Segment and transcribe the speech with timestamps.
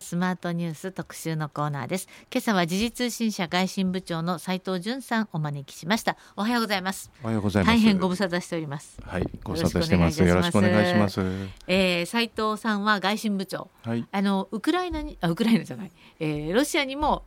[0.00, 2.08] スマートニュース特集のコーナーです。
[2.32, 6.16] 今朝は時事通信社外信部長の斉藤淳さんお招きしました。
[6.36, 7.10] おはようございます。
[7.22, 7.76] おはようございます。
[7.76, 8.98] 大変ご無沙汰しております。
[9.02, 10.22] はいご無沙汰してます。
[10.22, 11.20] よろしくお願いします。
[11.66, 17.24] えー、斉藤さんは外信部長、はい、あのウクライナにあウクライナじゃない、えー、ロシアにも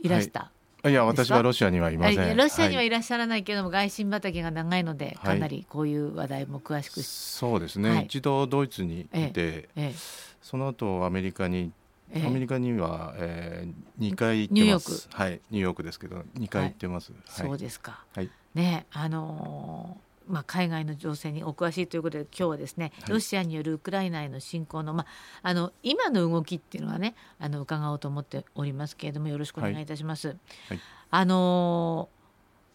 [0.00, 0.52] いらした、
[0.82, 0.92] はい。
[0.92, 2.36] いや私はロシアにはいません。
[2.36, 2.88] ロシアにはい。
[2.88, 9.94] らっしゃらないけども、はい、外信畑が長いのでかなりこういう話題も詳しく、はい、そうですね、はい、一度ドイツにいて、えええ、
[10.40, 11.72] その後アメリカに
[12.14, 15.08] アメリカには、えー、2回行ってます。
[15.12, 25.06] はいニューヨークですけど2回行ってます、そうですか、はい、ねあのーまあ、海外の情勢にお詳しいということで今日はですね、ロシアによるウクライナへの侵攻の,、まあ、
[25.42, 30.28] あの今の動きっていうのはねあの伺おうと思っておりますけれどもよろしくお願いいたします。
[30.28, 30.38] はい。
[30.68, 32.08] はい、あの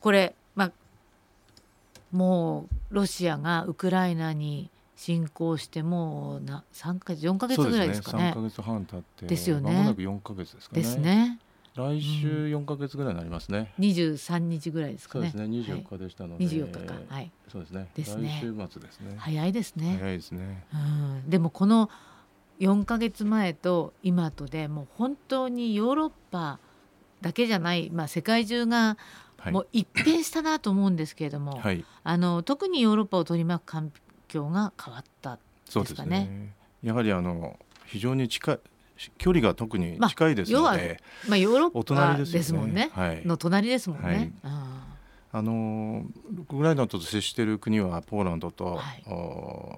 [0.02, 0.72] ー、これ、まあ、
[2.12, 8.24] もうロシアがウクライナに侵攻してもうな3か月4か月ぐらいですかね。
[8.24, 9.72] ね3か月半経ってですよね。
[9.72, 10.82] まもなく4か月ですかね。
[10.82, 11.40] ですね。
[11.76, 13.74] 来週4か月ぐらいになりますね。
[13.78, 15.32] 二十三日ぐらいですかね。
[15.32, 15.58] そうですね。
[15.60, 16.46] 24日でしたので。
[16.46, 16.96] 24日か。
[17.10, 17.32] はい。
[17.48, 17.88] そうですね。
[17.94, 18.40] ですね。
[18.42, 19.16] 来週末ですね。
[19.18, 19.98] 早いですね。
[20.00, 20.66] 早いですね。
[20.74, 20.78] う
[21.28, 21.30] ん。
[21.30, 21.92] でもこの
[22.60, 26.58] 4か月前と今とでもう本当にヨーロッパ
[27.22, 28.98] だけじゃない、まあ世界中が
[29.52, 33.92] もう一変したなと思うんですけれども、はい、あの特にヨーロッパを取り巻く環
[34.28, 35.40] 境が変わった
[35.74, 36.20] ですかね。
[36.20, 38.60] ねやはりあの非常に近い
[39.18, 44.34] 距離が特に近いですので、まあ、ヨーロッパですもんね、はい、の隣ですもんね。
[44.44, 44.58] はい。
[45.30, 49.04] あのウクライナと接している国はポーランドと、はい、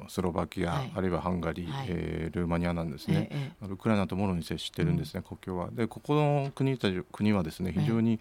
[0.07, 5.69] スロバキア、はい、あるいはハンガリー、はい、えー、ルーマニアなんですね、ええ、ウクライナともろに接してるんですね、うん、国境は。
[5.71, 8.19] でここの国たち国はですね非常に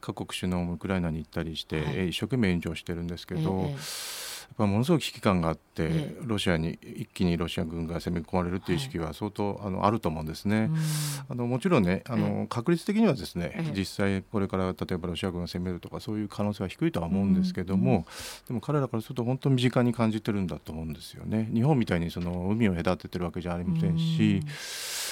[0.00, 3.66] 各国首脳もウクライナに行ったりして、え一生懸命援助してるんですけど。
[3.68, 3.76] え
[4.56, 10.70] ぱものすごく危機感があって、ロシアに一気にロシア軍が攻め込まれるという意識は相当、あのあると思うんですね。
[11.28, 18.06] あのもちろんねあの、確率的にはですね、実際これから例えばロシア軍が攻めるとかそういう可能性は低いとは思うんですけども、
[18.46, 21.48] でも彼らからすると本当に身近に感じてるんだと思うんですよね。
[21.52, 24.40] 日本みたいにその海を隔ててるわけじゃありませんし。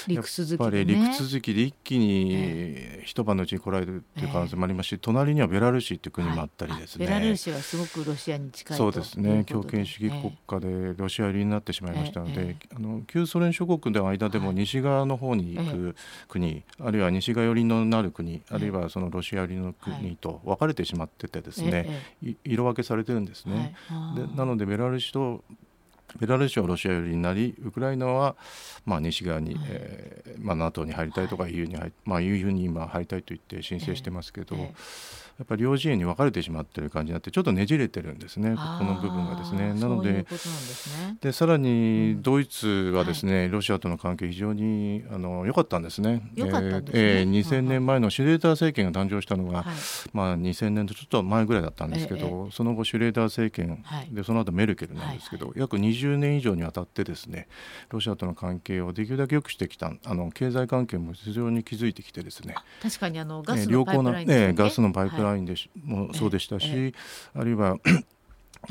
[0.07, 15.95] 陸続きで、ね、やっぱり陸続きで一気に一晩のうちに来られるっていう可能性もありますし、隣にはベラルーシっていう国もあったりですね、はい、ベラルーシはすごくロシアに近いそうですね強権主義国家でロシア寄りになってしまいましたので、あの旧ソ連諸国の間でも西側の方に行く
[16.27, 21.87] 国、あるいは西側寄りのなる国、あるいはそのロシア寄りの国と分かれてしまっててですね、
[22.43, 23.75] 色分けされてるんですね。
[24.15, 25.43] でなのでベラルーシと
[26.19, 28.35] ベラルーシはロシア寄りになりウクライナは
[28.85, 39.73] まあ西側に、はい、えー、まあ、NATO に入りたいとか EU に入、はい、まあ、EU に今入りたいと言って申請してますけど、えーえーやっぱり両陣営に分かれてしまっている感じになってちょっとねじれてるんですねここの部分がですね。
[39.73, 40.25] なので
[41.19, 46.21] で、さらにドイツはですね、うん、ロシアとの関係非常にあの良かったんですね。
[46.37, 49.75] えー、2000年前のシュレーダー政権が誕生したのが、はい、
[50.13, 57.49] まあ2000年とちょっと前ぐらいだったんですけど、えその後シュレーダー政権でその後メルケルなんですけど、はいはい、約20年以上にわたってですね
[57.89, 62.55] ロシアとの関係をできるだけ良くしてきたあの経済関係も非常に築いてきてですね。
[62.81, 66.93] 確かにあのガスのパイプライン、ね、ガスのパイプラインでもそうでしたし、
[67.33, 67.77] あるいは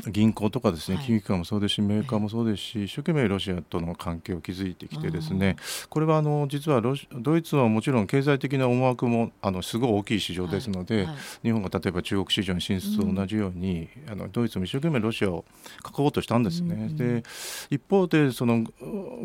[0.07, 5.55] 銀行とかですね金融機関もそうですしメーカーもそうですし一生懸命ロシアとの関係を築いてきてですね
[5.89, 11.07] これはあの実はロドイツはもちろん経済的な思惑もあのすごい大きい市場ですので、
[11.43, 15.45] 日本が例えば中国市場に進出と同じように、あのドイツも一生懸命ロシアを
[15.85, 16.89] 囲おうとしたんですね。
[16.93, 17.23] で
[17.69, 18.65] 一方でその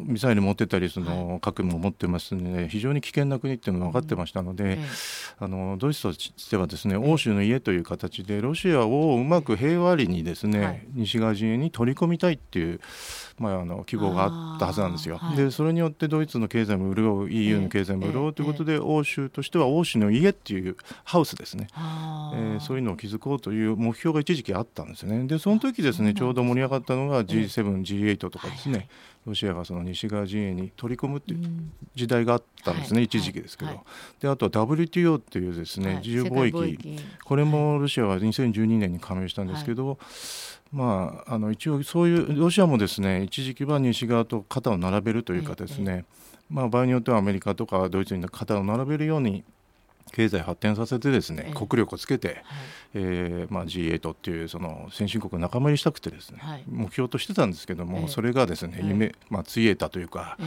[0.04, 4.78] ミサイル持ってたりその核も持ってますので非常に危険な国っていうのが分かってましたので、
[5.38, 12.80] あのドイツとしてはですね欧州の家という形でロシアをうまく平和裏にですねね、はい、西側陣営に取り込みたいっていう、
[13.38, 15.20] まあ、あの希望があったはずなんですよ。
[15.36, 25.26] でそれによってドイツの経済も潤う EU の経済も潤うということで、欧州としては欧州の家っていうハウスですね、えー、そういうのを築こうという目標が一時期あったんですね。
[25.26, 28.88] でその時ですねちょうど盛り上がったのが G7、G8 とかですね、
[29.26, 31.48] ロシアがその西側陣営に取り込むっていう
[31.94, 33.84] 時代があったんですね、一時期ですけど、
[34.20, 36.98] であとは WTO っていうですね、自由貿易。
[37.24, 39.98] これもロシアは2012年に加盟したんですけど、
[40.72, 46.04] まあ、あの一応そういうロシアもですね一時期は西側と肩を並べるというかですね、
[46.50, 49.44] まあ、場合によってはアメリカとかドイツに肩を並べるように
[50.12, 52.38] 経済発展させてですね、国力をつけて、はい、
[52.94, 60.38] えー、まあ、G8 っていうその先進国を仲間入りしたくてですね、はい、目標としてたんですけども、それがですね夢、まあ、ついえたというか、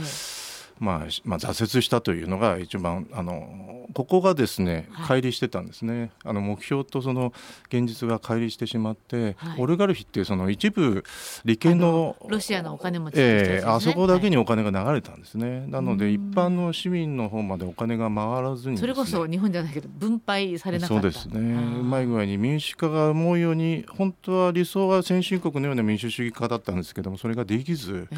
[0.81, 7.33] まあまあ、挫折したというのが一番あののここがですね、乖離してたんですね、あの目標とその
[7.67, 11.03] 現実が乖離してしまって、はい、オリガルヒっていうその一部
[11.45, 21.01] 利権のロシアのお金持ち、ね、えー、あそこだけにお金が流れたんですね、はい、なので一般の市民の方までお金が回らずに、ね、それこそ日本じゃないけど分配されなかった。
[21.01, 21.39] そうですね。
[21.39, 28.17] うまい具合に民主化が思うように本当は理想は先進国のような民主主義化だったんですけどもそれができず、えー、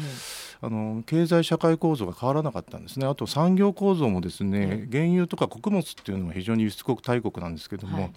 [0.60, 3.06] あの経済社会構造が変わらなかったんですね。
[3.06, 8.12] あと産業構造もですね、原油とか穀物っていうのは非常に輸出国大国なんですけども、はい、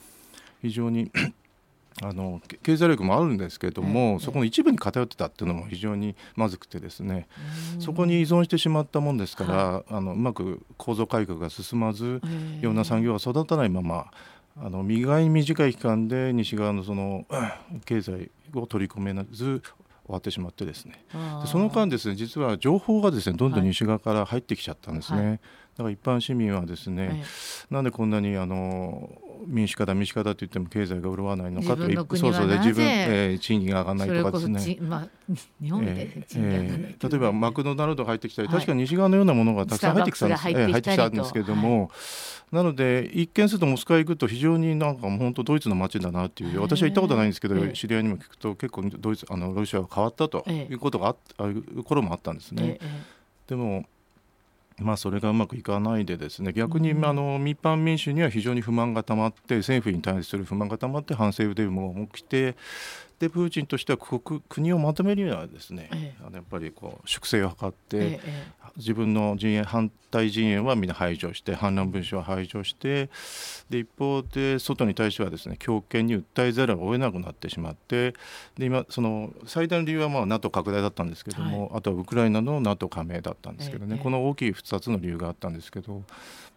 [0.64, 1.12] 非常に
[2.04, 7.28] あの経済力もあるんですけれども、そこの一部に偏ってたっていうのも非常にまずくてですね、
[7.80, 12.22] そこに依存してしまったもんですから、はい、あのうまく構造改革が進まず、
[12.62, 14.12] いろんな産業が育たないまま
[14.60, 17.26] あの短い短い期間で西側のその
[17.86, 19.62] 経済を取り込めず
[20.08, 21.06] 終わってしまってですね。
[21.12, 27.24] でその間ですね実は情報がですねどんどん西側から入ってきちゃったんですね、はい、だから一般市民はですね、はい、
[27.70, 29.10] なんでこんなにあの
[29.46, 31.84] 民主化だ民主化だと言っても経済が潤わないのかと
[32.18, 34.78] そうそうで自分、えー、賃金が上がらないとかですね。
[34.82, 35.08] まあ、
[35.62, 41.92] 日本で、えー、例えばマクドナルド入ってきたり、確かに西側のようなものがたくさん入ってきたんです、えー、入ってきたんですけれども、
[42.52, 52.80] なので一見するとモスクワ行くと非常になんかもう本当ドイツの街だなっていう私は行ったことないんですけど、知り合いにも聞くと結構ドイツあのロシアは変わったということがあある頃もあったんですね。
[53.48, 53.86] でも
[54.80, 62.56] まあ、それがうまくいかないでですね逆に、あの民間民主には非常に不満がたまって政府に対する不満がたまって反政府デモが起きて
[63.20, 68.20] でプーチンとしては国国をまとめるにはですね、ええ、あのやっぱりこう粛清を図って、え、
[68.78, 73.10] 自分の陣営反対陣営はみんな排除して反乱分子は排除して
[73.70, 78.14] で一方で外に対してはですね強権に訴えざるを得なくなってしまって
[78.58, 86.04] で今その最大の理由はまあ NATO 拡大だったんですけども、はい、あとはウクライナの NATO 加盟だったんですけどね、この大きい2つの理由があったんですけど。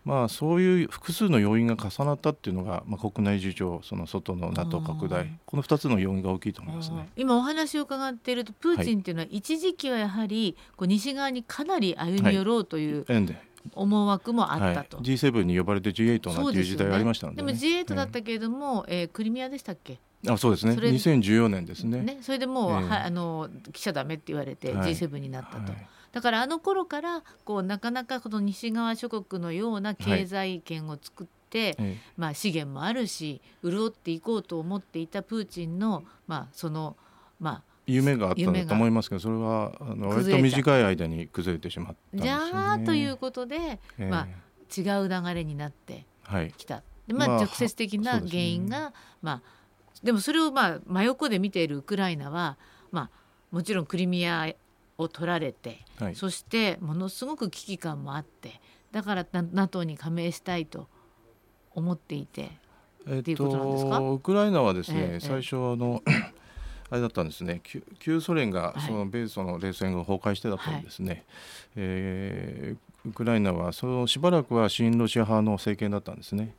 [0.04, 5.30] まあ、そういう複数の要因が重なったっていうのが、まあ、国内事情その外の NATO 拡大。
[5.44, 7.08] この2つの要因が大きいと思いますね。
[7.16, 13.36] 今お話を伺っているとプーチンっていうのは一時期はやはりこう西側にかなり歩み寄ろうという、はい。
[13.74, 19.98] 思惑もあったと、はい、G7 に呼ばれて G8 なんていう時代がありましたので、ね、でも G8 だったけれども、えー、クリミアでしたっけ？
[20.26, 20.72] あそうですね。
[20.72, 22.00] 2014年ですね。
[22.00, 25.72] ねそれでもう、えー、はあの来ちゃダメって言われて G7 になったと。
[25.72, 36.96] はいだからあの頃からこうなかなかこの西側諸国のような経済圏を作って、はい、まあ、資源もあるし潤っていこうと思っていたプーチンの、まあ、その
[37.38, 44.26] まあ夢があったんだと思いますけどそれはあの割と短い間に崩れてしまった、ね、じゃあということで、えー、まあ、
[44.70, 46.06] 違う流れになって
[46.56, 48.92] きた、はい、でまあ、直接的な原因が、まあ、
[49.22, 49.42] まあ、
[50.02, 52.56] でもそれをまあ真横で見ているウクライナは、
[52.92, 53.10] まあ、
[53.50, 54.48] もちろんクリミア
[55.00, 58.60] を取られて、はい、そしてものすごく危機感もあって
[58.92, 60.88] だから NATO に加盟したいと
[61.72, 62.50] 思っていて、
[63.06, 66.02] えっと、ウクライナはですね、ええ、最初あの
[66.90, 67.62] あれだったんですね。
[68.00, 71.22] 旧ソ連がその米ソの冷戦が崩壊してだったんですね、はい、
[71.76, 76.54] えー、ウクライナはそのしばらくは親ロシア派の政権だったんですね。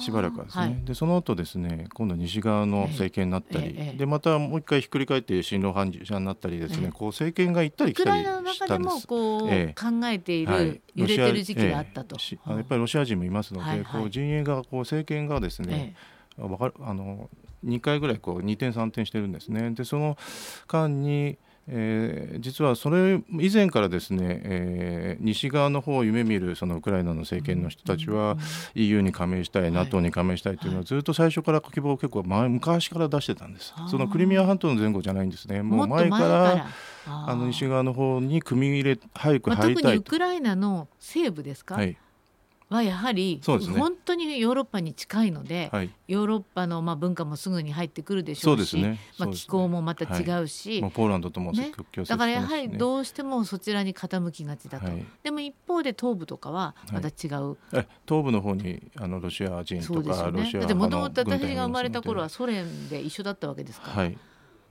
[0.00, 9.06] しばらくはですね、はい、でその後ですね今度西側の政権になったり、えええ、でまたもう一回ひっくり返って親ロ派になったりですね、こう政権が行ったり来たりしたんです。
[9.06, 12.16] こう、考えている、はい、揺れてる時期があったと。
[12.46, 15.94] やっぱりロシア人もいますので、はいはい、こう陣営がこう政権がですね、
[16.38, 17.28] わかるあの
[17.64, 19.70] 2回ぐらいこう2点3点してるんですね。
[19.70, 20.16] でその
[20.66, 21.38] 間に
[21.70, 28.36] えー、実はそれ以前からですね、えー、西側の方を夢見るそのウクライナの政権の人たちは
[28.74, 33.74] EU に加盟したい、NATO に加盟したいというのはずっと最初から希望を結構前昔から出してたんです。
[33.90, 35.62] そのクリミア半島の前後じゃないんですね。
[35.62, 36.66] もう前から
[37.06, 41.96] あの西側の方に組み入れ早く入りたい、まあ、特にウクライナの西部ですか、はい、
[42.70, 51.72] はやはり、ね、本当にヨーロッパに近いので、はい、ヨーロッパのまあ文化もすぐに入ってくるでしょうし、ね、まあ、気候もまた違うし、はい、ポーランドともね、
[52.06, 57.56] だからやはりどうしてもそちらに傾きがちだと、はい、でも一方で東部とかはまた違う、
[58.06, 64.10] 東部の方にあのロシア人とか、ね、ロシアだってもともと私が生まれた頃はソ連で一緒だったわけですから、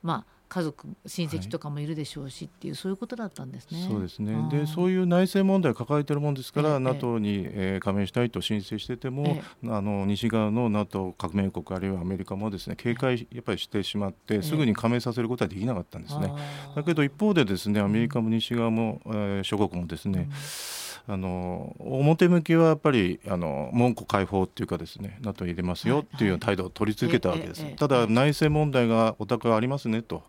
[0.04, 3.86] まあ家族親戚とかもいるでしょうし、っていうそういうことだったんですね。
[3.90, 4.36] そうですね。
[4.50, 16.32] でそういう内政問題を抱えているもんですから、ええ、NATO に、えー、加盟したいと申請してても、え、あの西側の NATO 革命国あるいはアメリカもですね警戒やっぱりしてしまってすぐに加盟させることはできなかったんですね。
[16.76, 30.24] だけど一方でですねアメリカも西側も、えー、諸国もですね、うんあの表向きはやっぱりあの門戸開放っていうかですね NATO 入れますよっていう態度を取り続けたわけです、はいはい、ただ内政問題がお宅はありますねと。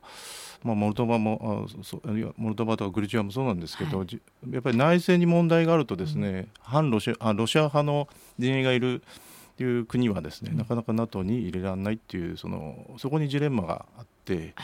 [0.65, 2.03] まあ、モルドバもあそ
[2.37, 4.21] モルドバとかグルジアもそうなんですけど、はい、
[4.51, 8.09] やっぱり内政に問題があるとですね、うん、反ロシアあロシア派の
[8.41, 14.55] 陣営がいるっていう国はですね、なかなか NATO に入れられないっていうそのそこにジレンマがあって。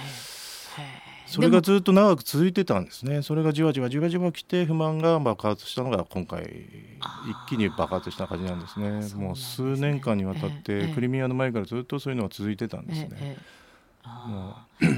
[1.27, 3.23] それがずっと長く続いてたんですね。
[3.23, 6.43] それがじわじわじわじわきて不満が爆発したのが今回。
[6.45, 8.91] 一気に爆発した感じなんですね。
[9.15, 13.37] もう数年間にわたってクリミアの前からずっとそういうのは続いてたんですね。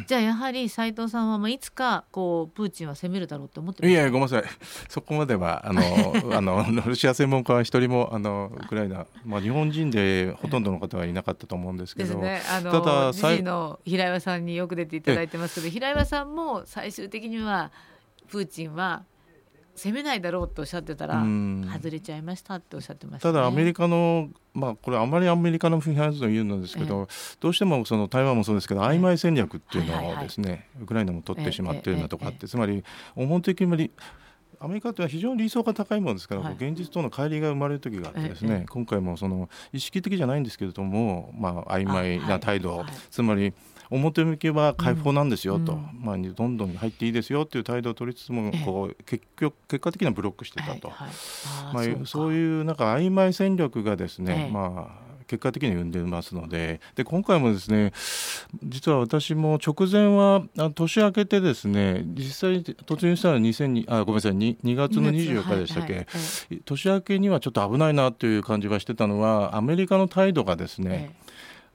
[0.07, 4.45] じゃあやはり斉藤さんはまあいつかこうプーチンは攻めるだろうと思っていやごめんなさい。
[4.89, 5.83] そこまではあの
[6.37, 17.71] あのロシア専門家は一人もあのウクライナ、まあ、日本人でほとんどの方はいなかったと思うんですけど、ね、あのただ時の平岩さんによく出ていただいてますけど平岩さんも最終的には
[18.29, 19.05] プーチンは
[19.77, 21.23] 攻めないだろうとおっしゃってたら
[21.73, 32.83] 外れちゃいましたっておっしゃってました、ね、ただアメリカのまあこれあまりアメリカの批判と言うんですけど、ええ、どうしてもその台湾もそうですけど曖昧戦略っていうのをですね、ウクライナも取ってしまっているようなとこあって、つまり
[33.15, 33.91] 表的に
[34.59, 42.79] アメリカというのは非常に理想が高いものですから、はい、現実との乖離が生まれる時があってですね、今回もその意識的じゃないんですけれども、まあ曖昧な態度、はい。
[42.85, 43.53] はい、つまり
[43.91, 56.81] 表向きは解放なんですよと、うん、まあ、どんどん入っていいですよという態度を取りつつもこう結局結果的にはブロックしてたと、はいはい、まあ、そういうなんか曖昧戦略がですね、まあ結果的に生んでますので。
[56.95, 57.93] で今回もですね
[58.63, 60.43] 実は私も直前は
[60.75, 66.07] 年明けてですね実際突入したら2002あごめんなさい 2, 2月の24日でしたっけ、はいは
[66.53, 71.15] い、年明けにはちょっと危ないなという感じはしてたのはアメリカの態度がですね、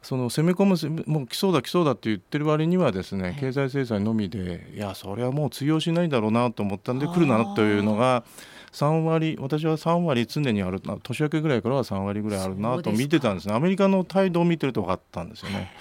[0.02, 8.24] その攻め込むもう来そうだ来そうだって言ってる割にはですね経済制裁のみでいやそれはもう通用しないだろうなと思ったんで来るなというのが
[8.72, 13.54] 3割私は3割常にある年明けぐらいからは3割ぐらいあるなと見てたんですね。
[13.54, 15.72] アメリカの態度を見てると分かったんですよね。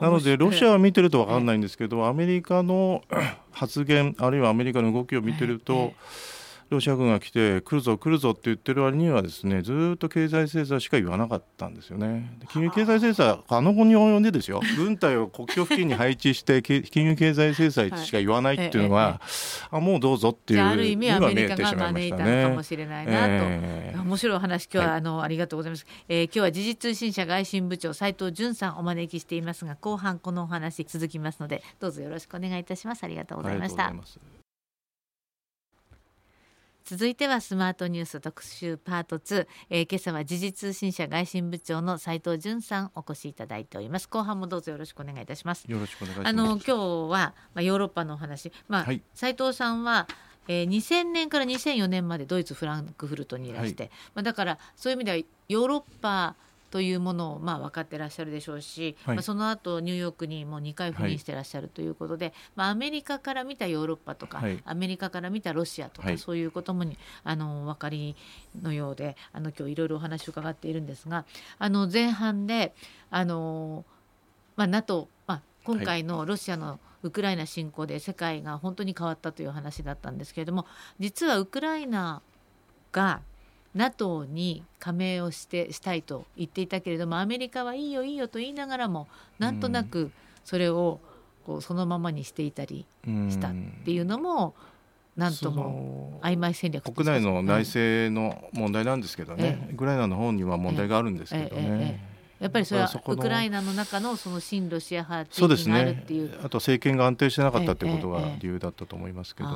[0.00, 3.02] なのでロシアは見てると分かんないんですけどアメリカの
[3.50, 5.92] 発言あるいはアメリカの動きを見てると。
[6.70, 12.38] ロシア軍が来て来るぞ来るぞって言ってる割にはですねずっと経済制裁しか言わなかったんですよね。
[12.50, 14.60] 金融経済制裁あの後に及んでですよ。
[14.76, 19.20] 軍隊を国境付近に配置して金融経済制裁しか言わないっていうのは、は
[19.72, 33.04] い、あもうどうぞっていうある意味アメリカが招いたのかもしれないなと、えー、面白いお話今日は、はい、あのありがとうございます、えー、今日は時事通信社外信部長斉藤淳さんお招きしていますが後半このお話続きますのでどうぞよろしくお願いいたします。
[33.04, 33.92] ありがとうございました。
[36.86, 44.08] 続いてはスマートニュース特集パート2、えー、今朝は時事通信社外信部長の斉藤淳さんお越しいただいております。
[44.08, 45.64] 後半もどうぞよろしくお願いいたします。
[45.66, 46.28] よろしくお願いします。
[46.28, 48.52] あの今日はまあヨーロッパのお話。
[48.68, 50.06] まあ、はい、斉藤さんは
[50.46, 55.16] えー、2000年から2004年までドイツフランクフルトにいらして、はい、まあ、だからそういう意味では
[55.48, 56.36] ヨーロッパ
[56.76, 68.14] というものをまあ分かってらっしゃるでしょうし、はい、まあ、その後ニューヨークにもう2回赴任してらっしゃるということで、はい、まあ、アメリカから見たヨーロッパとか、はい、アメリカから見たロシアとか、そういうこともにあのお分かり
[68.60, 71.24] のようであの今日いろいろお話を伺っているんですが
[71.58, 72.74] あの前半で
[73.10, 73.86] あの、
[74.56, 80.66] まあ、NATO、まあ、今回のロシアのウクライナ侵攻で世界が本当に変わったという話だったんですけれども
[80.98, 82.20] 実はウクライナ
[82.92, 83.22] が
[83.76, 89.06] NATO に加盟をしてしたいと言っていたけれどもアメリカはいいよいいよと言いながらも
[89.38, 90.10] なんとなく
[90.44, 90.98] それを
[91.44, 93.52] こうそのままにしていたりしたっ
[93.84, 94.54] ていうのも、
[95.16, 102.16] なんとも曖昧戦略国内の内政の問題なんですけどね、ウクライナの方には問題があるんですけどね。
[102.40, 109.48] やっぱりそれはウクライナの中のその親ロシア派地域があるっていう、ね、あと政権が安定してなかったってことが理由だったと思いますけど。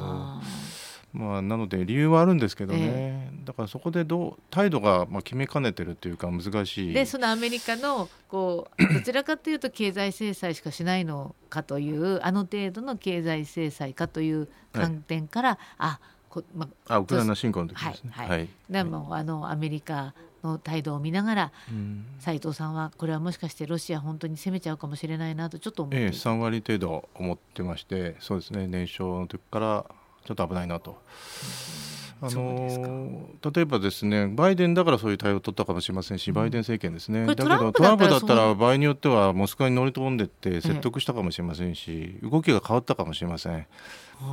[1.12, 6.94] まあ、なので理由はあるんですけどね、えー、だからそこでどう態度がまあ決めかねてるというか難しい。
[6.94, 18.12] でそのアメリカのこう どちらかというと経済制裁しかしないのかというあの程度の経済制裁かという観点から、はい、あこまあウクライナ侵攻の時ですね。
[18.14, 20.14] はい、はい、でもあのアメリカ
[20.44, 21.52] の態度を見ながら
[22.20, 28.68] 斉藤さんはこれはもしかしてロシア本当に攻めちゃうかもしれないなとちょっと思って、ええ、3割程度思ってましてそうですね。
[28.68, 29.84] 年少の時から
[30.24, 30.98] ちょっと危ないなと。
[32.22, 43.66] あの例えばですねバイデンだからそういう対応を取ったかもしれませんし、バイデン政権ですね、だけどトランプだったら場合によってはモスクワに乗り込んでって説得したかもしれませんし、動きが変わったかもしれません。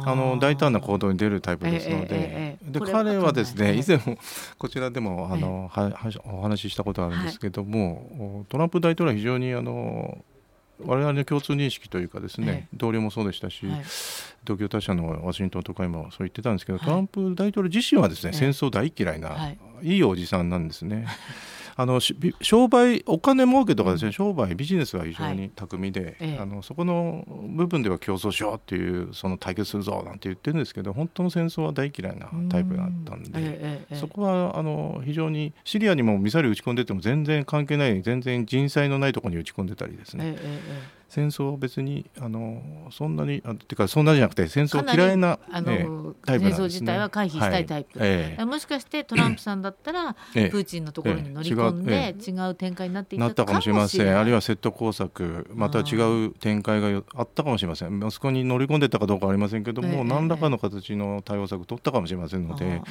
[0.05, 4.17] あの大胆な行動に出るタイプですので,、で彼はですね以前も
[4.57, 5.93] こちらでもあの、は
[6.25, 10.25] お話ししたことあるんですけども、トランプ大統領は非常にあの
[10.85, 13.83] 我々の共通認識というかですね、同僚もそうでしたし、はい、
[14.43, 21.07] 東京他社のワシントン特会もそう言ってたんですけど、トランプ大統領自身はですね、戦争大嫌いな、い、いおじさんなんですね。
[21.79, 21.99] あの
[22.41, 40.59] 商売お金儲けとかですね、商売ビジネスは非常に巧みで、はい、あのそこの部分では競争しようっていうその対決するぞなんて言ってるんですけど本当の戦争は大嫌いなタイプだったんで、ええ、そこはあの非常にシリアにもミサイル撃ち込んでても全然関係ない全然人災のないところに撃ち込んでたりですね、え
[41.09, 42.61] 戦争は別にあの
[42.91, 54.17] そんなにあてかそんなじゃなくて戦争嫌いな、あの、えー、タイプ、ね、戦争自体は回避したいタイプ、はいえー、もしかしてトランプさんだったら、プーチンのところに乗り込んで、違う展開になっていったかもしれません。
[54.17, 55.95] あるいは説得工作また違
[56.27, 58.03] う展開があったかもしれません。
[58.03, 62.83] あそこに乗り込んでたかどうかありませんけども、えー、何らかの形の対応策取ったかもしれませんので、やっぱ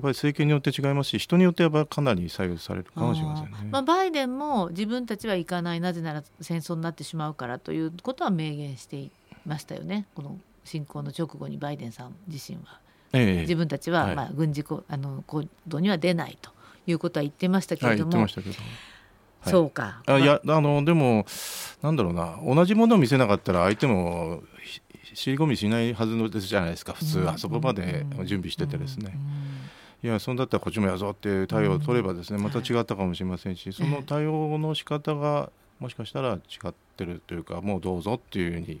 [0.00, 3.68] り政権によって違いますし人によってはかなり左右されるかもしれませんね。
[3.70, 9.10] まあ、バイデンも自分たちは行かないなぜなら戦争になってしまうからということはは明言してい
[9.46, 10.06] ましたよね。
[10.14, 12.80] この侵攻の直後にバイデンさん自身は、
[13.12, 16.50] ええ、自分たちは、まあ、軍事こあの行動には出ないと
[16.86, 18.12] いうことは言ってましたけれども。
[18.12, 20.02] はいはい、そうか。
[20.06, 21.24] あいやあのでも
[21.82, 22.38] なんだろうな。
[22.44, 24.42] 同じものを見せなかったら相手も
[25.14, 26.92] 尻込みしないはずのですじゃないですか。
[26.92, 29.16] 普通は、そこまで準備しててですね。
[30.02, 38.80] いやそんだったらこっちもやぞって対応を取ればですね、また違ったかもしれませんし、その対応の仕方がもしかしたら違ってるというかもうどうぞっていうふうに。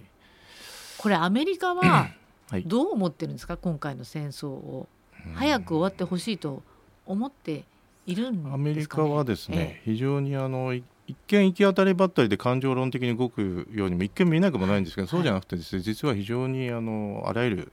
[0.98, 2.10] これアメリカは
[2.64, 4.88] どう思ってるんですか、はい、今回の戦争を。
[5.34, 6.62] 早く終わってほしいと
[7.04, 7.64] 思って
[8.06, 10.84] いるんですか、ね、アメリカはですね、ええ、非常にあの一
[11.28, 17.72] 見行き当たりばったりで感情論的に動くようにも一見見えなくもないんですけど、そうじゃなくてですね、実は非常にあのあらゆる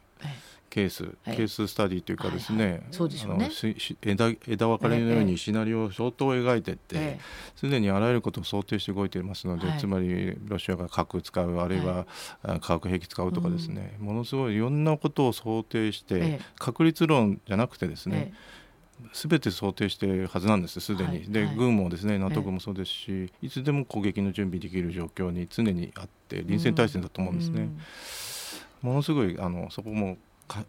[0.73, 3.51] ケース、はい、ケーススタディというかですね、はいはい、そうでしょうね。
[4.01, 7.19] 枝枝分かれのようにシナリオを相当描いていって
[7.55, 12.07] すで、にあらゆることを想定して動いていますので、つまりロシアが核使うあるいは、
[12.59, 18.33] 化学兵器使うとかですね、うん、ものすごいいろんなことを想定して、確率論じゃなくてですね、
[19.11, 27.61] すべて想定しているはずなんですすでに、はい、で、軍もですね NATO 軍もそうですし、いつでも攻撃の準備できる状況に常にあって臨戦態勢だと思うんですね。
[27.61, 27.79] うん
[28.83, 30.63] うん、ものすごいあのそこも考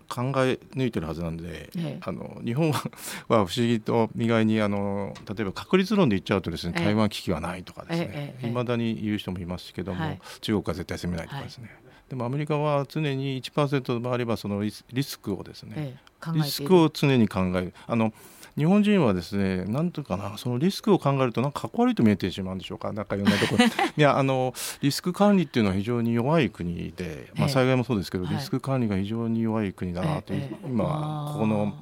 [0.44, 2.80] え抜いてるはずなんで、ええ、あの日本は
[3.28, 11.74] 不思議と意外にあの例えば確率論で言っちゃうとですね、台湾危機はないとかですねいま、え、だに言う人もいますけども、はい、中国は絶対攻めないとかですね、はい、
[12.08, 15.98] でもアメリカは常に1%でもあればそのリスクをですね、
[16.32, 17.74] リスクを常に考える。
[17.86, 18.12] あの
[18.56, 22.92] 日本人はですねなんとかなそのリスクを考えるとなんかかっこ悪いと見えてしまうんでしょうか。
[22.92, 23.64] なんかいろんなところ。
[23.96, 30.34] いやあのリスク管理っていうのは非常に弱い国で、まあ、災害もそうですけど、リスク管理が非常に弱い国だなと、
[30.66, 31.74] 今ここの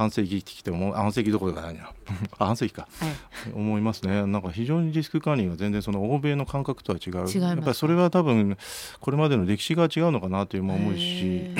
[0.00, 1.92] 半世紀生きてきても半世紀どころかないな。
[2.38, 4.24] 半世紀か、はい、思いますね。
[4.24, 7.16] なんか非常にリスク管理が全然その欧米の感覚とは違う。
[7.40, 8.56] やっぱりそれは多分
[9.00, 11.50] これまでの歴史が違うのかなという思うし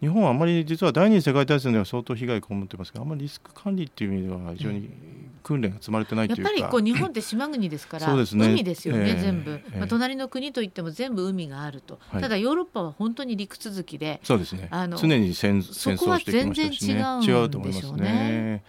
[0.00, 4.88] 日本はあんまり実は第二次世界大戦では相当被害被ってますけどあんまりリスク管理っていう意味では非常に
[5.44, 6.50] 訓練が積まれてないというか。
[6.50, 14.68] やっぱりこう日本って島国ですからそうです、ね、海ですよね、えー、全部、まあ、隣の国といっても全部海があると、ただヨーロッパは本当に陸続きでそうですね。
[14.70, 18.64] あの常に戦戦争してきましたし、ね、違うと思いますね。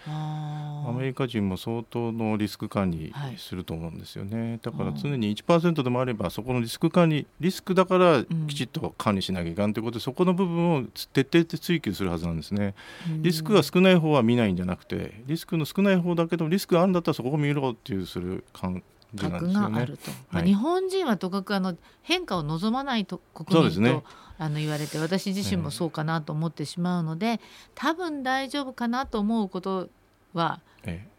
[0.88, 10.83] アメリカ人も相当のリスク管理すると思うんですよね、はい、だから常に1%でもあればそこのリスク管理リスクだからきちっと管理しなきゃいかんということで、そこの部分を
[11.13, 12.75] 徹底して追求するはずなんですね。
[13.07, 19.88] リスクが少ない方は見ないんじゃなくてリスクの少ない方だけどリスクがあるんだったらそこを見ろっていうする感じなんですよね。
[20.32, 24.04] まあ、日本人はとかくあの変化を望まないと国民と、ね、
[24.38, 27.39] あの言われて私自身もそうかなと思ってしまうので、
[27.73, 29.89] 多分大丈夫かなと思うこと
[30.34, 30.60] は、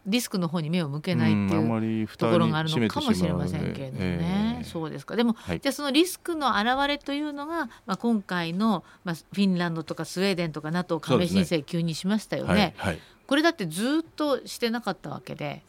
[0.05, 5.15] リスクの方に目を向けないっていうところがあるのかもしれませんけれどもね、そうですか。
[5.15, 12.73] でも、はい、じゃあそのリスクの表れというのが、まあ、今回の、まあ、フィンランドとかスウェーデンとか NATO 加盟申請急にしましたよね。
[12.77, 15.61] はいはい、これだってずっとしてなかったわけで。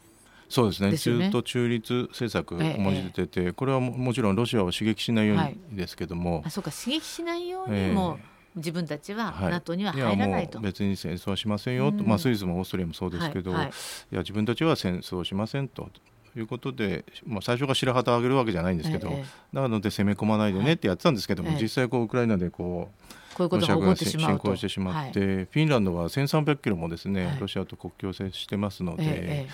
[0.49, 6.71] そうですね、ね、ずっと中立政策を申し出てて、ええ、これはもちろんロシアを刺激しないようにですけども、はい、あそうか。
[6.71, 13.71] 刺激しないようにも、え自分たちは NATO には入らないと、はい、別に戦争はしませんよと、まあ、スイスもオーストリアもそうですけど、はいはい、い
[14.15, 15.89] や自分たちは戦争しませんと。
[16.37, 23.03] いうことで、まあ、最初から白旗を上げるわけじゃないんですけど、ええ、なので攻め込まないでねってやってたんですけども、実際こうウクライナでこう
[23.47, 29.03] こういうことが起こってしまう侵攻してしまって、フィンランドは1300キロもですね、ロシアと国境を接してますので。
[29.05, 29.47] え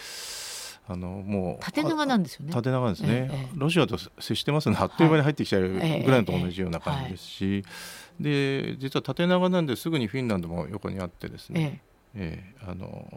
[0.88, 2.54] あのもう縦長なんですよね。
[2.54, 7.65] 縦長ですね、ええ、ロシアと接してますのであっという間に入ってきちゃうぐらいのと同じような感じですし、
[8.19, 11.82] で実は縦長なんですぐにフィンランドも横にあってですね、
[12.15, 12.69] ええ。
[12.69, 13.08] あの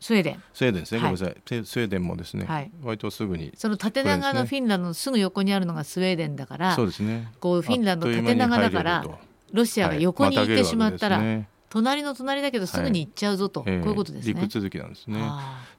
[0.00, 0.42] スウェーデン。
[0.52, 1.64] スウェーデンですね、はい、ごめんなさい。
[1.66, 3.52] スウェーデンもですね、はい、割とすぐに。
[3.56, 7.30] その縦長のフィンランドのすぐ横にあるのがスウェーデンだからそうですね。
[7.40, 9.04] こうフィンランド縦長だから
[9.52, 11.22] ロシアが横に行ってしまったら、
[11.68, 14.34] 隣の隣だけどすぐに行っちゃうぞと、はい、こういうことですね。
[14.34, 15.20] 陸続きなんですね。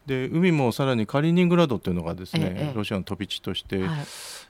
[0.08, 4.06] で海もさらにカリーニングラードっていうのがですね、ええ、ロシアの飛び地として、はい、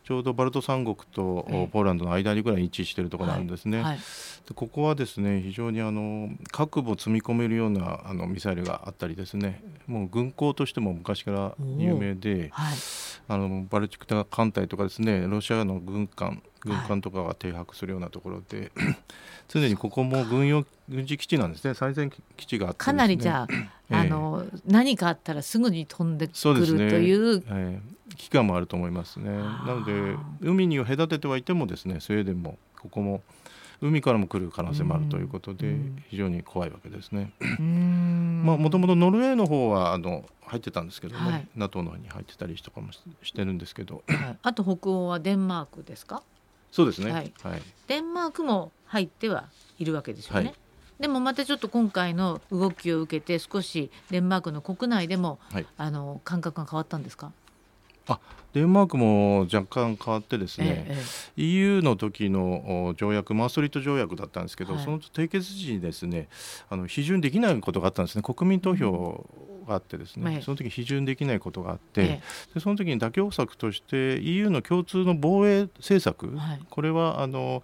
[0.05, 3.81] ちょうどバルト三国とポーランドの間にぐらい位置しているところなんですね。
[3.81, 12.77] はい、でここはですね非常にあの核を積み込めるようなあのミサイルがあったりですねもう軍港としても昔から有名で、はい、
[13.27, 18.97] あのバルチク艦隊とかですねロシアの軍艦軍艦とかが停泊するようなところで、はい、
[19.47, 21.73] 常にここも軍用軍事基地なんですね。
[21.73, 23.47] 最前基地があって、ね、かなりじゃあ
[23.89, 27.45] えー、あの何かあったらすぐに飛んでくるという、ね。
[27.47, 29.29] えー、危機感もあると思いますね。
[29.29, 33.21] なので海に隔ててはいてもですねスウェーデンもここも
[33.79, 35.75] 海からも来る可能性もあるということで、
[36.09, 37.31] 非常に怖いわけですね。
[37.39, 46.23] まあもともとノルウェーの方はあの入ってたんですけどね、はい、NATO の方に入ってたりとかもしてるんですけど、はい、あと北欧はデンマークですか？
[46.71, 49.45] そうですね、はい、はい、デンマークも入っては
[49.79, 50.53] いるわけですよね。
[50.99, 55.39] でもまたちょっと今回の動きを受けて少しデンマークの国内でも、
[55.77, 57.31] あの感覚が変わったんですか？
[58.07, 58.19] あ
[58.53, 61.03] デンマークも若干変わってですね、え
[61.37, 66.29] え、EU の時の条約マーストリート条約だったんですけど、はい、その締結時にですね
[66.69, 68.23] あの批准できないことがあったんですね。
[68.23, 69.23] 国民投票
[69.67, 72.21] があってですね、はい、その時批准できないことがあって、え、
[72.53, 77.61] でその時に妥協策として EU の共通の防衛政策、はい、これはあの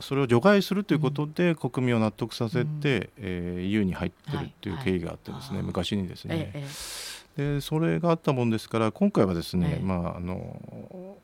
[0.00, 6.52] それを除外するということで国民を納得させて、うん、えー、EU に入ってるっていう経緯があってですね、昔にですね。
[7.36, 11.16] でそれがあったもんですから今回はですね、まああの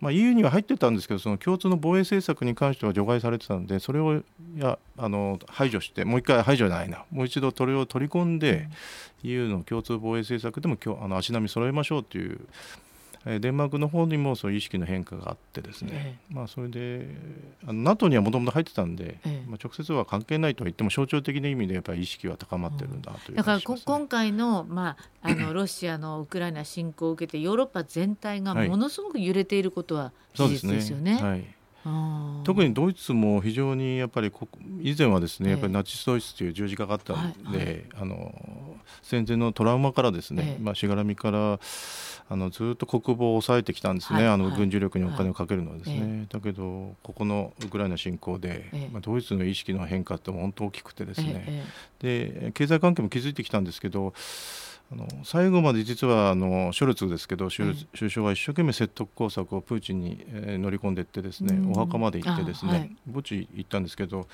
[0.00, 4.22] まあ、EU には入ってたんですけどその共通の防衛政策に関しては除外されてたのでそれを
[4.56, 8.68] やあの排除してもう一回排除じゃないなもう一度それを取り込んで、
[9.22, 12.40] うん、EU の共通防衛政策でもあの足並み揃えましょうという
[13.24, 17.06] デンマークの方にもそういう意識の変化があってですね、ええ、まあ、それで
[17.66, 31.14] あの NATO にはもともと入ってたんで、え、まあ、直接は関係ないとは言っても象徴的な意味でやっぱり意識は高まってるんだという、ね、だから今回の,、まあ、あの ロシアのウクライナ侵攻を受けてヨーロッパ全体がものすごく揺れていることは事実ですよね。
[31.14, 31.44] はい、はい
[32.44, 34.30] 特にドイツも非常にやっぱり
[34.82, 38.34] 以前はですね、やっぱりナチスドイツという十字架があったんで、はいはい、あの
[39.02, 41.58] 戦前のトラウマからですね、まあ、しがらみから
[42.28, 51.64] あのずっと国防を抑えてきたんですね、はい、あの軍事力にお金をかけるのはですね、はい、だけどここのウクライナ侵攻で、えまあ、ドイツの意識の変化って本当大きくてですね、
[51.98, 54.14] で経済関係も築いてきたんですけど
[54.92, 64.26] あの最後まで実はあのショルツですけど、首相は一生懸命説得工作をプーチンに、えー、乗り込んでいってですね、お墓まで行ってですね、はい、墓地行ったんですけど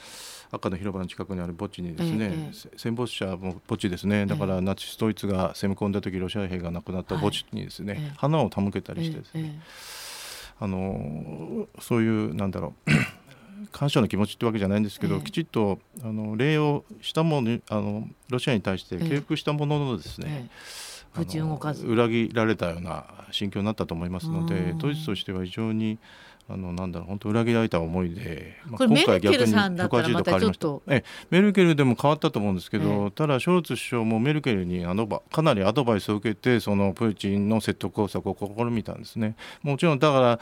[0.50, 4.24] 赤の広場の近くにある墓地にですね、えー、戦没者も墓地ですね。
[4.24, 9.60] だからナチスドイツが攻め込んだ時ロシア兵が亡くなった墓地にですね、はい、花を手向けたりしてですね、
[10.58, 12.90] あのそういうなんだろう
[13.72, 20.48] 感謝の気持ちってわけじゃないんですけど、えー、きちっとあの礼をしたものあのロシアに対して敬服したもののですね、
[21.16, 25.98] えー、裏切られたような心境になったと思いますのでドイツとしては非常に
[26.48, 30.94] あのなんだろう本当裏切られた思いで、まあ、今回逆に180度変わりました。
[30.94, 39.34] えメルケルでも変わったと思うんですけど、ただショルツ首相もメルケルにあのかなりアドバイスを受けてそのプーチンの説得工作を試みたんですね。
[39.62, 40.40] もちろんだから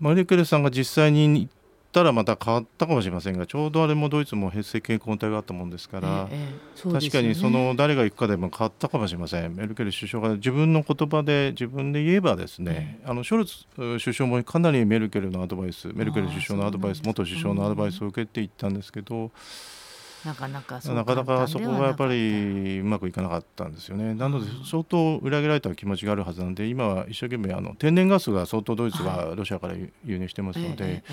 [0.00, 1.65] メルケルさんが実際にっ
[1.96, 6.34] たらまた変わったかもしれませんがちょうどあれもドイツも平成健康体があったもんですから、え
[6.84, 9.56] えね、確かにその誰が行くかでも変わったかもしれません。
[9.56, 19.30] メルケル首相が自分の言葉で自分で言えばですね、え、あのショルツ首相もかなりメルケルのアドバイスメルケル首相のアドバイス元首相のアドバイスを受けていったんですけど。
[20.26, 24.14] なかなかなかなかそこがやっぱりうまくいかなかったんですよね。
[24.14, 31.04] なので相当裏切られた気持ちがあるはずなんで今は一生懸命あの天然ガスが相当ドイツがロシアから輸入してますので、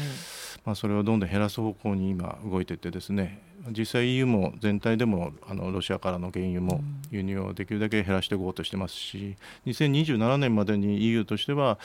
[0.66, 3.40] まあ、それをどんどん減らす方向に今動いていってですね。
[3.70, 11.80] 実際 EU も全体でもあのロシアからの原油も輸入をできるだけ減らしていこうとしてますし2027年までに EU としては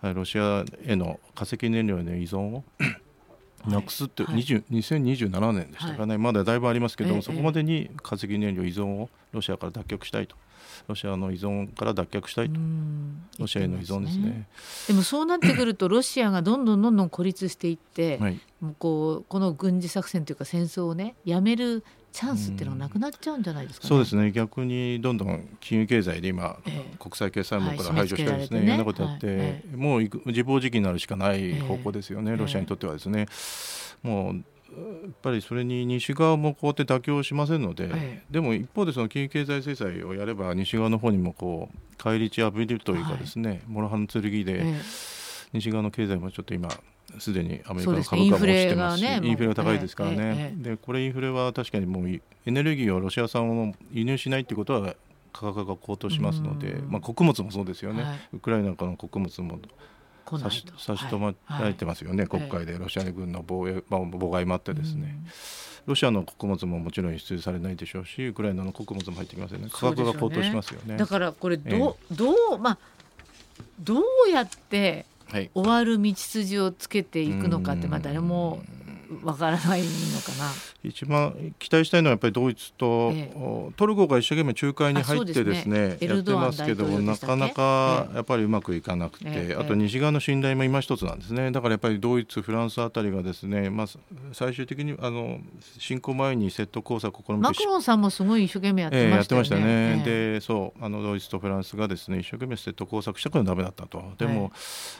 [0.00, 2.64] ロシアへの化石燃料への依存を
[3.66, 10.36] なくすって、はい、2027年でしたかね、はい、まだだいぶありますけど、ええ、そこまでに化石燃料依存をロシアから脱却したいと。
[10.88, 12.60] ロシアの依存から脱却したいと、
[13.38, 14.46] ロシアへの依存ですね。
[14.88, 24.30] でもそうなってくると、ロシアがどんどんどんどん孤立していって、はい、もうこうこの軍事作戦というか戦争をねやめるチャンスっていうのがなくなっちゃうんじゃないですか、ね、そうですね。
[24.30, 33.26] 逆にどんどん金融経済で今、えー、国際決済網から排除したりですね,、はい、いろんなことやって、はいえー、もう自暴自棄になるしかない方向ですよね、えー、ロシアにとってはですね。
[34.04, 34.44] もう
[35.04, 44.74] やっぱりそれに西側もこうやって妥協しませんので、はい、でも一方でその金融経済制裁をやれば西側の方にもこう返り血浴びるというかですね、はい、諸刃の剣で、
[45.52, 46.68] 西側の経済もちょっと今
[47.18, 54.94] すでにアメリカの株価も落ちてますし、ね、インフレが高いですからね、ええ、でこれインフレは確かにもうエネルギーをロシア産を輸入しないっていうことは
[55.32, 59.58] 価格が高騰しますので、まあ、穀物もそうですよね、はい、ウクライナからの穀物も
[60.24, 62.78] 差し止まられてますよね、はい、国会で。
[62.78, 65.18] ロシア軍の防衛、まあ、妨害もあってですね。
[65.86, 69.68] ロシアの穀物ももちろん輸出されないでしょうしウクライナの穀物も入ってきませんね。
[69.70, 72.78] 価格が高騰しますよね、ね、だからこれど,、えー、どうまあ
[73.80, 75.04] どうやって
[75.54, 78.62] 終わる道筋をつけていくのかって、まあ誰も
[79.22, 79.86] わからないの
[80.20, 80.50] かな。
[80.82, 91.50] 一番期待したいのはやっぱりドイツと、ええ、トルコが一生懸命仲介に入ってですね、ね、やってますけどもなかなかやっぱりうまくいかなくて、え、あと西側の信頼も今一つなんですね。
[91.50, 93.86] だからやっぱりドイツフランスあたりがですね、まあ、
[94.32, 95.38] 最終的にあの
[95.78, 104.02] 侵攻前にセット工作を試みてマクロンさんもすごい一生懸命やってました、ね,、ましたね、でそうあのドイツとフランスがですね一生懸命セット工作したからダメだったと。
[104.18, 104.52] でも、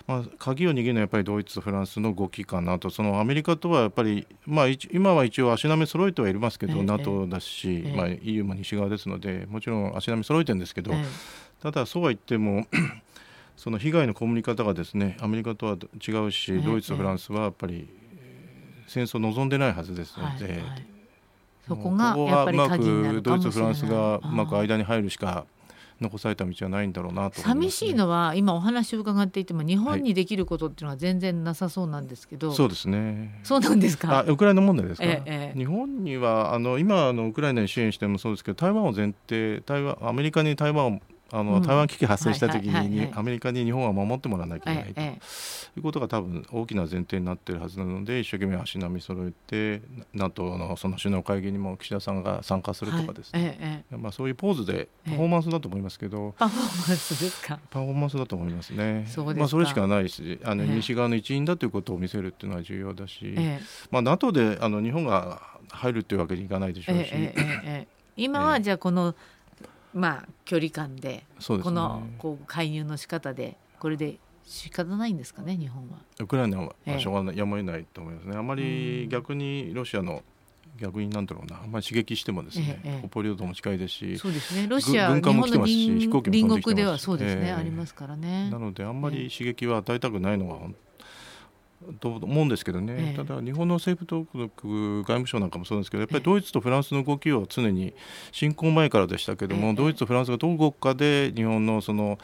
[0.07, 2.91] まあ、鍵を握るのはやっぱりドイツとフランスの動きかなと。
[2.91, 4.04] そのアメリカとはやっぱり
[4.47, 10.93] まあ、今は一応足並み揃えてはいますけど、ええ、NATO だし、え、まあ、EU も西側ですのでもちろん足並み揃えてるんですけど、
[11.63, 12.67] ただそうは言っても
[13.57, 17.89] その被害の被り方がですねアメリカとは違うし、ドイツとフランスはやっぱり
[18.87, 20.45] 戦争を望んでないはずですので。
[20.45, 20.87] はいはい、
[21.67, 25.47] そこがやっぱり鍵になるドイツ、フランスがうまく間に入るしか
[26.01, 33.41] 残された道はないんだろうなと、ね、寂しいのは今お話を伺っていても日本にできることっていうのは全然なさそうなんですけど、はい、そうですね。
[33.43, 34.25] そうなんですか？
[34.27, 41.01] ウクライナ問題ですか、ええ、日本にはあの今のウクライナに支援してもそうですけど台湾を前提台湾アメリカに台湾を
[41.37, 57.59] あの、台湾危機発生した時にアメリカに日本は守ってもらわなきゃいけないと、いうことが多分大きな前提になっているはずなので一生懸命足並み揃えて NATO のその首脳会議にも岸田さんが参加するとかですね、まあ、そういうポーズでパフォーマンスだと思いますけど、パフォーマンスですか？
[57.71, 59.07] パフォーマンスだと思いますね。
[59.09, 63.35] そまあ、それしかないしあの、西側の一員だということを見せるっていうのは重要だし、
[63.91, 67.13] まあ、NATO であの日本が入るっていうわけにいかないでしょうし。
[68.17, 69.17] 今はじゃあこの
[69.95, 75.99] まあ距離感で、ね、このこう介入の仕方でこれで仕方ないんですかね日本は。
[76.21, 78.37] ウクライナはしょうがない、やむを得ないと思いますね。
[78.37, 80.23] あまり逆にロシアの
[80.79, 84.67] 逆になんだろうな、あんまり刺激してもですね、ええ、北方領土も近いですし、そうですね。
[84.69, 88.51] ロシア軍艦も来てますし、飛行機も飛んできてますし、隣国ではそうですね、えー、ありますからね。
[88.51, 90.59] なのであんまり刺激は与えたくないのは
[92.01, 97.95] と思うんですけどね、ええ、ただ日本の政府当局外務省なんかもそうですけどやっぱりドイツとフランスの動きを常に
[98.33, 102.19] 侵攻前からでしたけども、え、ドイツとフランスがどこかで日本のその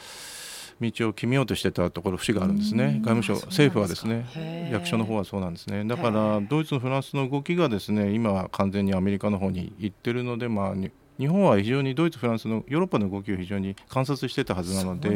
[0.81, 3.01] 道を決めようとしてたところ節があるんですね。
[3.05, 4.71] 外務省政府はですね。
[4.73, 5.85] 役所の方はそうなんですね。
[5.85, 10.75] だからドイツとフランスの動きがですね今は完全にアメリカの方に行ってるのでまあ
[11.21, 15.11] 日本は非常にドイツ、フランスのヨーロッパの動きを非常に観察してたはずなので。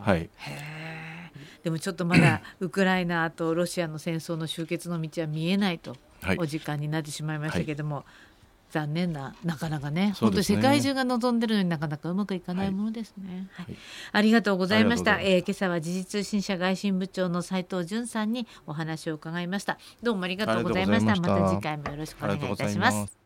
[0.00, 0.30] はい、
[1.64, 5.96] でもちょっとまだウクライナとロシアの戦争の終結の道は見えないと、
[6.38, 8.04] お時間になってしまいましたけども、はい、
[8.70, 13.48] 残念ななかなかね、ね、本当世界中が望んでるのになかなかうまくいかないものですね。
[13.52, 13.76] はい、はい、
[14.12, 15.20] ありがとうございました。
[15.22, 19.78] えー、今朝は時事通信社外信部長の斉藤淳さんにお話を伺いました。
[20.02, 21.16] どうもありがとうございました。
[21.16, 23.23] また次回もよろしくお願いいたします。